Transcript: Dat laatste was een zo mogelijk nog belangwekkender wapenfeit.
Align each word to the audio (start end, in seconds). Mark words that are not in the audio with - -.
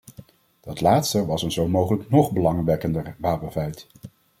Dat 0.61 0.81
laatste 0.81 1.25
was 1.25 1.43
een 1.43 1.51
zo 1.51 1.67
mogelijk 1.67 2.09
nog 2.09 2.31
belangwekkender 2.33 3.15
wapenfeit. 3.17 3.87